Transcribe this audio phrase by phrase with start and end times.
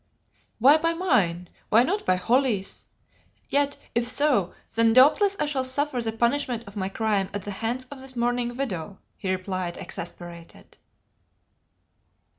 [0.57, 1.47] "Why by mine?
[1.69, 2.85] Why not by Holly's?
[3.49, 7.51] Yet, if so, then doubtless I shall suffer the punishment of my crime at the
[7.51, 10.77] hands of his mourning widow," he replied exasperated.